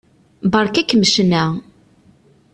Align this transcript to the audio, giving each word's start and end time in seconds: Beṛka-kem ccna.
Beṛka-kem 0.51 1.03
ccna. 1.09 1.45